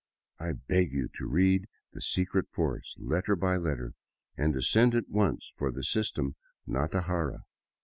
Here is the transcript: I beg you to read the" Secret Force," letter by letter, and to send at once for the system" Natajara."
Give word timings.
I 0.39 0.53
beg 0.53 0.93
you 0.93 1.09
to 1.19 1.27
read 1.27 1.67
the" 1.93 2.01
Secret 2.11 2.47
Force," 2.49 2.97
letter 2.99 3.35
by 3.35 3.57
letter, 3.57 3.93
and 4.35 4.51
to 4.55 4.61
send 4.63 4.95
at 4.95 5.09
once 5.09 5.53
for 5.57 5.71
the 5.71 5.83
system" 5.83 6.33
Natajara." 6.67 7.43